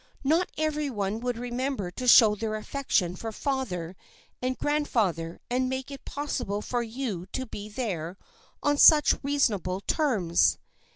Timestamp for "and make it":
5.47-6.05